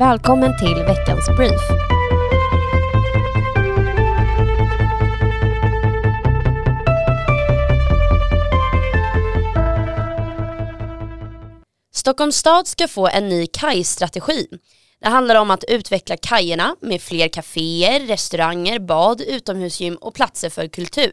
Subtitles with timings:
[0.00, 1.60] Välkommen till veckans brief.
[11.94, 14.46] Stockholms stad ska få en ny kajstrategi.
[15.00, 20.68] Det handlar om att utveckla kajerna med fler kaféer, restauranger, bad, utomhusgym och platser för
[20.68, 21.12] kultur.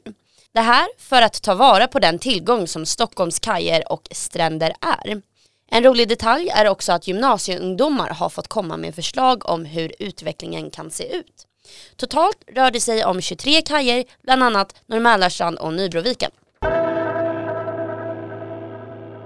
[0.53, 5.21] Det här för att ta vara på den tillgång som Stockholms kajer och stränder är.
[5.71, 10.69] En rolig detalj är också att gymnasieungdomar har fått komma med förslag om hur utvecklingen
[10.69, 11.47] kan se ut.
[11.95, 16.31] Totalt rör det sig om 23 kajer, bland annat Norrmälarstrand och Nybroviken.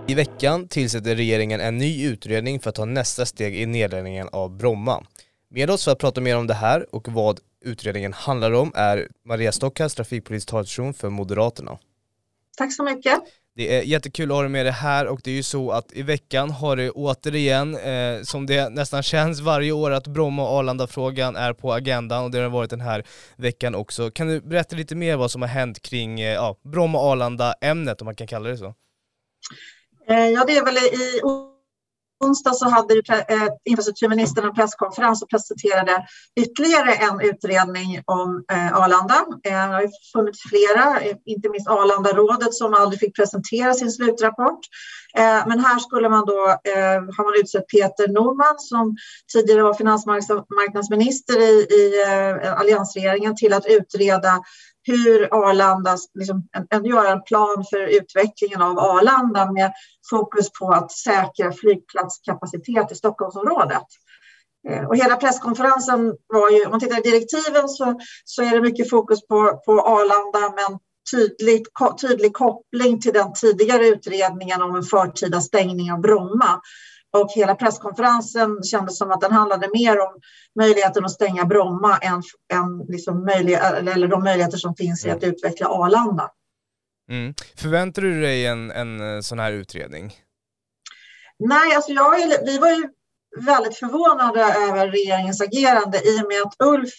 [0.08, 4.58] I veckan tillsätter regeringen en ny utredning för att ta nästa steg i nedläggningen av
[4.58, 5.04] Bromma.
[5.50, 9.08] Med oss för att prata mer om det här och vad utredningen handlar om är
[9.26, 11.78] Maria Stockhaus, trafikpolitisk talesperson för Moderaterna.
[12.58, 13.22] Tack så mycket.
[13.56, 15.94] Det är jättekul att ha dig med dig här och det är ju så att
[15.94, 20.58] i veckan har det återigen, eh, som det nästan känns varje år, att Bromma och
[20.58, 23.04] Arlanda-frågan är på agendan och det har varit den här
[23.36, 24.12] veckan också.
[24.12, 28.02] Kan du berätta lite mer vad som har hänt kring eh, ja, Bromma och Arlanda-ämnet
[28.02, 28.74] om man kan kalla det så?
[30.08, 31.22] Eh, ja, det är väl i
[32.22, 36.06] onsdag så hade eh, infrastrukturministern en presskonferens och presenterade
[36.40, 39.16] ytterligare en utredning om eh, Arlanda.
[39.44, 44.60] Eh, det har funnits flera, eh, inte minst Arlandarådet som aldrig fick presentera sin slutrapport.
[45.18, 46.40] Eh, men här skulle man då,
[47.18, 48.96] har man utsett Peter Norman som
[49.34, 52.04] tidigare var finansmarknadsminister i, i
[52.48, 54.42] alliansregeringen till att utreda
[54.84, 59.74] hur Arlanda, liksom, en, en, göra en plan för utvecklingen av Arlanda med
[60.10, 63.88] fokus på att säkra flygplatskapacitet i Stockholmsområdet.
[64.70, 68.62] Eh, och hela presskonferensen var ju, om man tittar i direktiven så, så är det
[68.62, 70.80] mycket fokus på, på Arlanda men
[71.12, 71.66] tydlig,
[72.02, 76.62] tydlig koppling till den tidigare utredningen om en förtida stängning av Bromma.
[77.14, 80.20] Och hela presskonferensen kändes som att den handlade mer om
[80.60, 82.24] möjligheten att stänga Bromma än,
[82.54, 85.36] än liksom möjlig, eller de möjligheter som finns i att mm.
[85.36, 86.32] utveckla Arlanda.
[87.10, 87.34] Mm.
[87.56, 90.14] Förväntar du dig en, en eh, sån här utredning?
[91.40, 92.90] Nej, alltså jag är, vi var ju
[93.46, 96.94] väldigt förvånade över regeringens agerande i och med att Ulf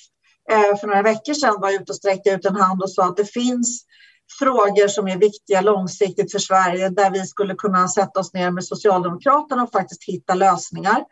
[0.50, 3.16] eh, för några veckor sedan var ute och sträckte ut en hand och sa att
[3.16, 3.84] det finns
[4.38, 8.64] frågor som är viktiga långsiktigt för Sverige där vi skulle kunna sätta oss ner med
[8.64, 11.04] Socialdemokraterna och faktiskt hitta lösningar.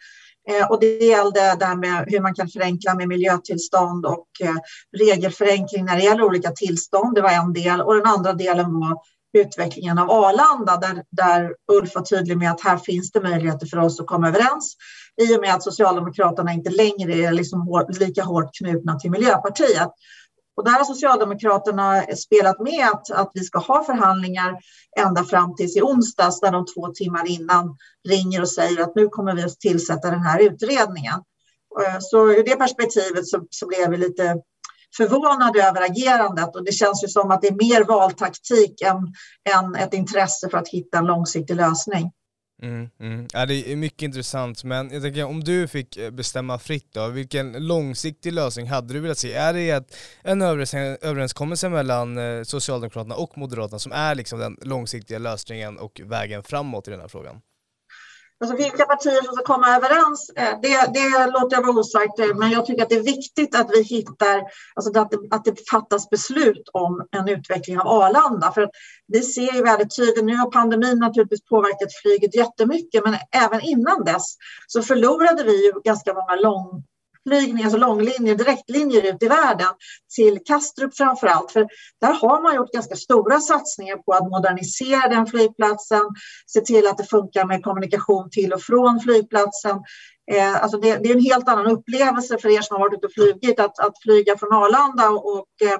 [0.48, 4.56] Eh, och det gällde det här med hur man kan förenkla med miljötillstånd och eh,
[4.98, 7.14] regelförenkling när det gäller olika tillstånd.
[7.14, 8.98] Det var en del och den andra delen var
[9.38, 13.78] utvecklingen av Arlanda där, där Ulf var tydlig med att här finns det möjligheter för
[13.78, 14.76] oss att komma överens
[15.22, 19.90] i och med att Socialdemokraterna inte längre är liksom hår, lika hårt knutna till Miljöpartiet.
[20.60, 24.58] Och där har Socialdemokraterna spelat med att, att vi ska ha förhandlingar
[24.98, 27.76] ända fram tills i onsdags när de två timmar innan
[28.08, 31.14] ringer och säger att nu kommer vi att tillsätta den här utredningen.
[31.82, 34.36] Eh, så ur det perspektivet så, så blev vi lite
[34.96, 38.96] förvånade över agerandet och det känns ju som att det är mer valtaktik än,
[39.54, 42.10] än ett intresse för att hitta en långsiktig lösning.
[42.62, 43.26] Mm, mm.
[43.32, 47.08] Ja, det är mycket intressant, men jag tänker om du fick eh, bestämma fritt då,
[47.08, 49.32] vilken långsiktig lösning hade du velat se?
[49.32, 55.18] Är det ett, en överenskommelse mellan eh, Socialdemokraterna och Moderaterna som är liksom den långsiktiga
[55.18, 57.40] lösningen och vägen framåt i den här frågan?
[58.40, 62.34] Alltså vilka partier som ska komma överens, eh, det, det låter jag vara osagt, eh,
[62.34, 64.42] men jag tycker att det är viktigt att vi hittar,
[64.74, 68.52] alltså att det, att det fattas beslut om en utveckling av Arlanda.
[68.52, 68.70] För att
[69.06, 73.14] vi ser ju väldigt tydligt, nu har pandemin naturligtvis påverkat flyget jättemycket, men
[73.44, 74.36] även innan dess
[74.66, 76.84] så förlorade vi ju ganska många lång,
[77.28, 79.68] flygningar, alltså långlinjer, direktlinjer ut i världen
[80.14, 81.52] till Kastrup framför allt.
[81.52, 81.66] För
[82.00, 86.02] där har man gjort ganska stora satsningar på att modernisera den flygplatsen,
[86.46, 89.76] se till att det funkar med kommunikation till och från flygplatsen.
[90.32, 93.06] Eh, alltså det, det, är en helt annan upplevelse för er som har varit ute
[93.06, 95.78] och flugit att, att flyga från Arlanda och, och eh,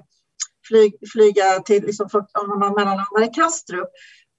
[0.69, 3.89] flyg, flyga till, liksom, om man mellanlandar i Kastrup.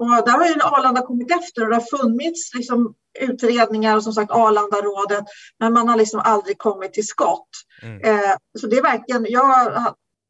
[0.01, 4.13] Och där har ju Arlanda kommit efter och det har funnits liksom utredningar och som
[4.13, 5.25] sagt Arlandarådet,
[5.59, 7.49] men man har liksom aldrig kommit till skott.
[7.81, 8.01] Mm.
[8.01, 9.73] Eh, så det är verkligen, jag,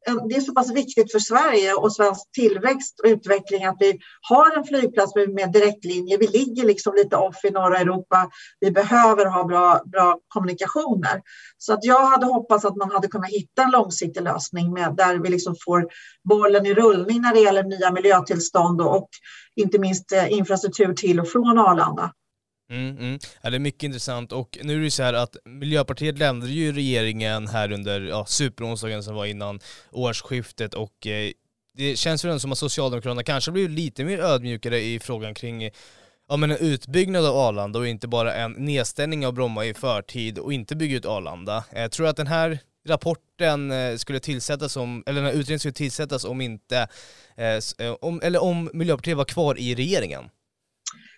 [0.08, 3.98] Eh, det är så pass viktigt för Sverige och svensk tillväxt och utveckling att vi
[4.20, 6.18] har en flygplats med, med direktlinjer.
[6.18, 8.30] Vi ligger liksom lite off i norra Europa.
[8.60, 11.22] Vi behöver ha bra, bra kommunikationer.
[11.58, 15.18] Så att jag hade hoppats att man hade kunnat hitta en långsiktig lösning med, där
[15.18, 15.86] vi liksom får
[16.28, 19.08] bollen i rullning när det gäller nya miljötillstånd och, och
[19.56, 22.12] inte minst eh, infrastruktur till och från Arlanda.
[22.72, 23.18] Mm, mm.
[23.42, 26.72] Ja, det är mycket intressant och nu är det så här att Miljöpartiet lämnade ju
[26.72, 29.60] regeringen här under ja, superonsdagen som var innan
[29.90, 31.30] årsskiftet och eh,
[31.76, 35.70] det känns ju som att Socialdemokraterna kanske blir lite mer ödmjukare i frågan kring
[36.28, 40.38] Ja men en utbyggnad av Arlanda och inte bara en nedstängning av Bromma i förtid
[40.38, 41.64] och inte bygga ut Arlanda.
[41.72, 42.58] Jag tror att den här
[42.88, 46.88] rapporten eh, skulle tillsättas om, eller den här utredningen skulle tillsättas om inte,
[47.36, 50.30] eh, eh om, eller om Miljöpartiet var kvar i regeringen.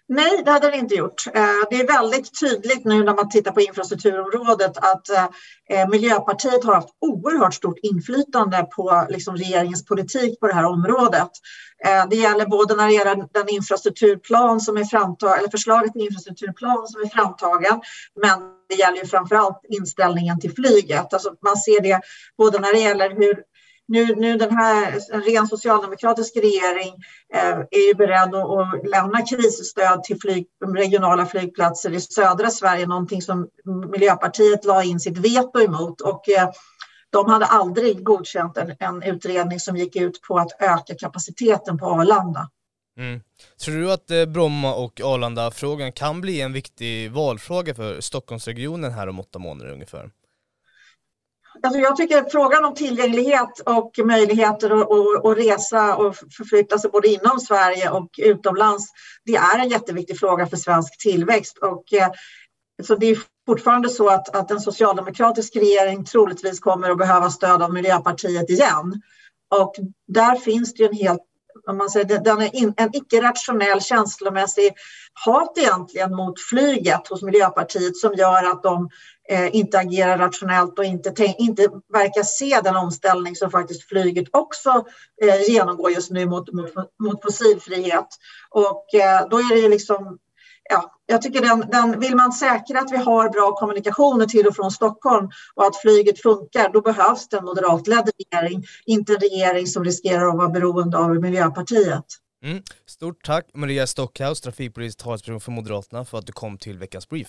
[0.08, 1.26] Nej, det hade det inte gjort.
[1.26, 5.24] Eh, det är väldigt tydligt nu när man tittar på infrastrukturområdet att eh,
[5.70, 11.30] eh, Miljöpartiet har haft oerhört stort inflytande på liksom regeringens politik på det här området.
[12.10, 16.88] Det gäller både när det gäller den infrastrukturplan som är framtagen, eller förslaget till infrastrukturplan
[16.88, 17.80] som är framtagen,
[18.22, 21.14] men det gäller ju framför allt inställningen till flyget.
[21.14, 22.00] Alltså man ser det
[22.38, 23.42] både när det gäller hur
[23.88, 26.94] nu, nu den här en ren socialdemokratisk regering
[27.34, 32.86] eh, är ju beredd att, att lämna krisstöd till flyg, regionala flygplatser i södra Sverige,
[32.86, 33.48] någonting som
[33.92, 36.00] Miljöpartiet la in sitt veto emot.
[36.00, 36.50] Och, eh,
[37.10, 41.86] de hade aldrig godkänt en, en, utredning som gick ut på att öka kapaciteten på
[41.86, 42.50] Arlanda.
[42.98, 43.20] Mm.
[43.64, 49.08] Tror du att eh, Bromma och Arlanda-frågan kan bli en viktig valfråga för Stockholmsregionen här
[49.08, 50.10] om åtta månader ungefär?
[51.64, 56.90] Alltså jag tycker frågan om tillgänglighet och möjligheter att, och, och resa och förflytta sig
[56.90, 58.84] både inom Sverige och utomlands,
[59.24, 61.58] det är en jätteviktig fråga för svensk tillväxt.
[61.58, 62.10] Och, eh,
[62.82, 67.62] så det är fortfarande så att, att en socialdemokratisk regering troligtvis kommer att behöva stöd
[67.62, 69.02] av Miljöpartiet igen.
[69.50, 69.74] Och
[70.08, 71.22] där finns det en helt
[71.66, 74.72] om man säger, den är in, en icke-rationell känslomässig
[75.24, 78.88] hat egentligen mot flyget hos Miljöpartiet som gör att de
[79.28, 84.84] Eh, inte agerar rationellt och inte, inte verkar se den omställning som faktiskt flyget också
[85.22, 86.72] eh, genomgår just nu mot, mot,
[87.02, 88.08] mot fossilfrihet.
[88.50, 90.18] Och eh, då är det liksom
[90.70, 94.56] ja, jag tycker den, den, vill man säkra att vi har bra kommunikationer till och
[94.56, 99.66] från Stockholm och att flyget funkar, då behövs det en moderatledd regering, inte en regering
[99.66, 102.04] som riskerar att vara beroende av Miljöpartiet.
[102.44, 102.62] Mm.
[102.86, 107.28] Stort tack Maria Stockhaus, trafikpolitisk talesperson för Moderaterna, för att du kom till veckans brief.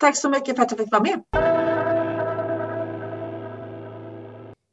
[0.00, 1.22] Tack så mycket för att jag fick vara med.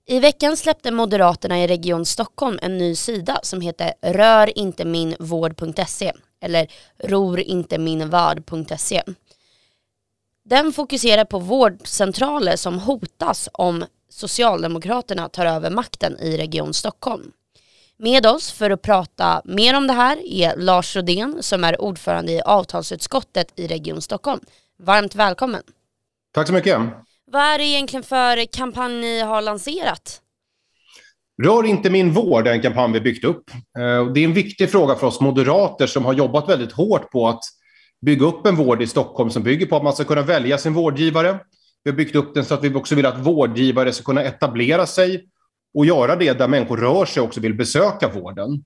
[0.08, 6.12] I veckan släppte Moderaterna i Region Stockholm en ny sida som heter rörinteminvård.se
[6.42, 6.68] eller
[7.04, 9.04] rorinteminvard.se.
[10.46, 17.32] Den fokuserar på vårdcentraler som hotas om Socialdemokraterna tar över makten i Region Stockholm.
[17.98, 22.32] Med oss för att prata mer om det här är Lars Rodén som är ordförande
[22.32, 24.42] i avtalsutskottet i Region Stockholm.
[24.84, 25.62] Varmt välkommen.
[26.34, 26.80] Tack så mycket.
[27.32, 30.22] Vad är det egentligen för kampanj ni har lanserat?
[31.44, 33.44] Rör inte min vård är en kampanj vi byggt upp.
[33.78, 37.28] Eh, det är en viktig fråga för oss moderater som har jobbat väldigt hårt på
[37.28, 37.44] att
[38.06, 40.74] bygga upp en vård i Stockholm som bygger på att man ska kunna välja sin
[40.74, 41.40] vårdgivare.
[41.84, 44.86] Vi har byggt upp den så att vi också vill att vårdgivare ska kunna etablera
[44.86, 45.26] sig
[45.78, 48.64] och göra det där människor rör sig och också vill besöka vården.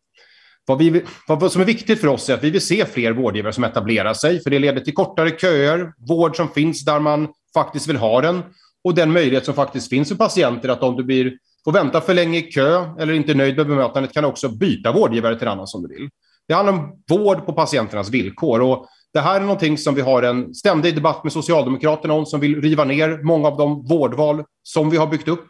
[0.69, 3.54] Vad, vi, vad som är viktigt för oss är att vi vill se fler vårdgivare
[3.54, 7.88] som etablerar sig, för det leder till kortare köer, vård som finns där man faktiskt
[7.88, 8.44] vill ha den
[8.83, 11.33] och den möjlighet som faktiskt finns för patienter att om du blir,
[11.66, 14.50] får vänta för länge i kö eller inte är nöjd med bemötandet kan du också
[14.50, 16.10] byta vårdgivare till en annan som du vill.
[16.48, 20.24] Det handlar om vård på patienternas villkor och det här är någonting som vi har
[20.24, 24.89] en ständig debatt med Socialdemokraterna om som vill riva ner många av de vårdval som
[24.89, 25.45] vi har byggt upp.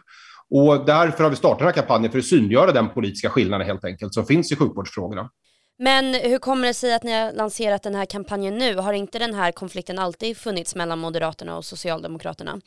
[0.52, 3.86] Och därför har vi startat den här kampanjen för att synliggöra den politiska skillnaden helt
[3.86, 5.30] enkelt som finns i sjukvårdsfrågorna.
[5.80, 8.76] Men hur kommer det sig att ni har lanserat den här kampanjen nu?
[8.76, 12.62] Har inte den här konflikten alltid funnits mellan Moderaterna och Socialdemokraterna?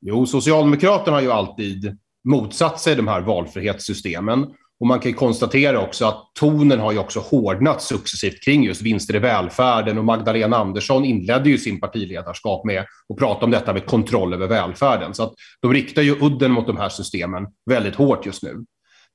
[0.00, 4.46] Jo, Socialdemokraterna har ju alltid motsatt sig de här valfrihetssystemen.
[4.80, 9.16] Och man kan konstatera också att tonen har ju också hårdnat successivt kring just vinster
[9.16, 13.86] i välfärden och Magdalena Andersson inledde ju sin partiledarskap med att prata om detta med
[13.86, 15.14] kontroll över välfärden.
[15.14, 15.32] Så att
[15.62, 18.64] de riktar ju udden mot de här systemen väldigt hårt just nu.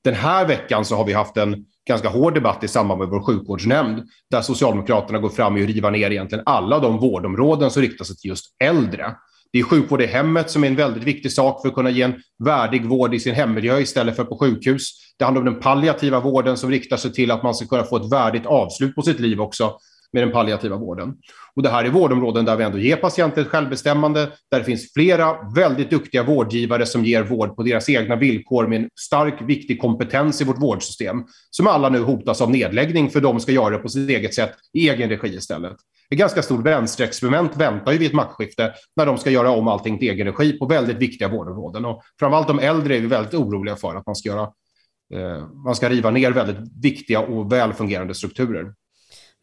[0.04, 3.20] Den här veckan så har vi haft en ganska hård debatt i samband med vår
[3.20, 8.04] sjukvårdsnämnd där Socialdemokraterna går fram med att riva ner egentligen alla de vårdområden som riktar
[8.04, 9.14] sig till just äldre.
[9.56, 12.02] Det är sjukvård i hemmet som är en väldigt viktig sak för att kunna ge
[12.02, 14.92] en värdig vård i sin hemmiljö istället för på sjukhus.
[15.18, 17.96] Det handlar om den palliativa vården som riktar sig till att man ska kunna få
[17.96, 19.78] ett värdigt avslut på sitt liv också
[20.12, 21.14] med den palliativa vården.
[21.54, 24.92] Och det här är vårdområden där vi ändå ger patienter ett självbestämmande, där det finns
[24.92, 29.80] flera väldigt duktiga vårdgivare som ger vård på deras egna villkor med en stark, viktig
[29.80, 33.78] kompetens i vårt vårdsystem, som alla nu hotas av nedläggning för de ska göra det
[33.78, 35.76] på sitt eget sätt i egen regi istället.
[36.10, 39.98] Ett ganska stort vänsterexperiment väntar ju vid ett maktskifte när de ska göra om allting
[39.98, 41.84] till egen regi på väldigt viktiga vårdområden.
[41.84, 44.50] Och framförallt de äldre är vi väldigt oroliga för att man ska, göra,
[45.14, 48.72] eh, man ska riva ner väldigt viktiga och väl fungerande strukturer.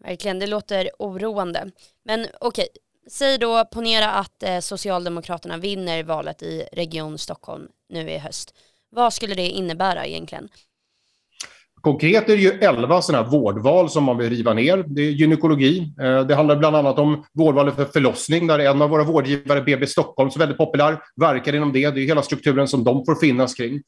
[0.03, 1.71] Verkligen, det låter oroande.
[2.05, 2.67] Men okej,
[3.09, 8.55] säg då, ponera att eh, Socialdemokraterna vinner valet i Region Stockholm nu i höst.
[8.89, 10.49] Vad skulle det innebära egentligen?
[11.81, 14.83] Konkret är det ju 11 sådana här vårdval som man vill riva ner.
[14.87, 15.93] Det är gynekologi.
[16.01, 19.87] Eh, det handlar bland annat om vårdvalet för förlossning där en av våra vårdgivare, BB
[19.87, 21.89] Stockholm, som är väldigt populär, verkar inom det.
[21.91, 23.81] Det är hela strukturen som de får finnas kring.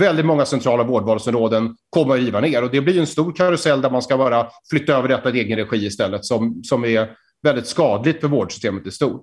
[0.00, 3.90] Väldigt många centrala vårdvalsområden kommer att riva ner och det blir en stor karusell där
[3.90, 7.10] man ska bara flytta över detta i egen regi istället som, som är
[7.42, 9.22] väldigt skadligt för vårdsystemet i stort.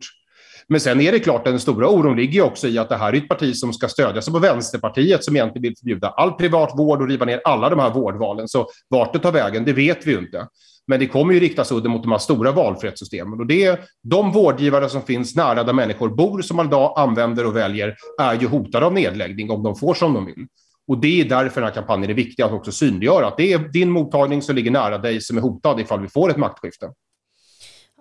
[0.70, 3.18] Men sen är det klart den stora oron ligger också i att det här är
[3.18, 7.02] ett parti som ska stödja sig på Vänsterpartiet som egentligen vill förbjuda all privat vård
[7.02, 8.48] och riva ner alla de här vårdvalen.
[8.48, 10.48] Så vart det tar vägen, det vet vi ju inte.
[10.88, 13.40] Men det kommer ju riktas udden mot de här stora valfrihetssystemen.
[13.40, 17.46] Och det är de vårdgivare som finns nära där människor bor, som man idag använder
[17.46, 20.48] och väljer, är ju hotade av nedläggning om de får som de vill.
[20.88, 23.60] Och det är därför den här kampanjen är viktig att också synliggöra att det är
[23.60, 26.90] din mottagning som ligger nära dig som är hotad ifall vi får ett maktskifte.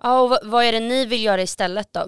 [0.01, 2.05] Ja, och vad är det ni vill göra istället då?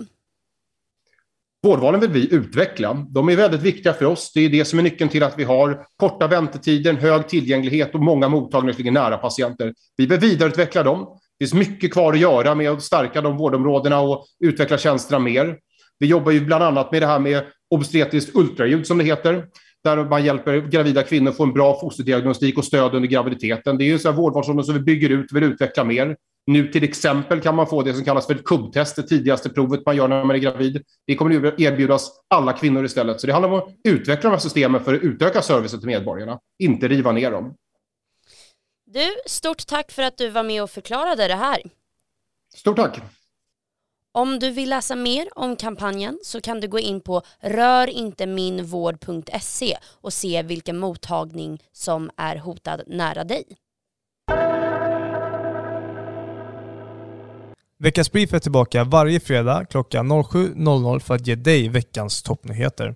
[1.64, 3.06] Vårdvalen vill vi utveckla.
[3.10, 4.32] De är väldigt viktiga för oss.
[4.34, 8.02] Det är det som är nyckeln till att vi har korta väntetider, hög tillgänglighet och
[8.02, 9.74] många mottagningar som ligger nära patienter.
[9.98, 11.08] Vi vill vidareutveckla dem.
[11.40, 15.58] Det finns mycket kvar att göra med att stärka de vårdområdena och utveckla tjänsterna mer.
[16.00, 19.46] Vi jobbar ju bland annat med det här med obstetriskt ultraljud som det heter,
[19.84, 23.78] där man hjälper gravida kvinnor att få en bra fosterdiagnostik och stöd under graviditeten.
[23.78, 26.16] Det är ju en vårdvalsområde som vi bygger ut, och vill utveckla mer.
[26.48, 29.86] Nu till exempel kan man få det som kallas för ett kubbtest, det tidigaste provet
[29.86, 30.84] man gör när man är gravid.
[31.08, 33.22] Det kommer att erbjudas alla kvinnor istället.
[33.22, 36.40] Så det handlar om att utveckla de här systemen för att utöka servicen till medborgarna,
[36.60, 37.56] inte riva ner dem.
[38.86, 41.62] Du, stort tack för att du var med och förklarade det här.
[42.56, 43.02] Stort tack.
[44.12, 50.14] Om du vill läsa mer om kampanjen så kan du gå in på rörinteminvård.se och
[50.14, 53.58] se vilken mottagning som är hotad nära dig.
[57.80, 62.96] Veckans Brief är tillbaka varje fredag klockan 07.00 för att ge dig veckans toppnyheter.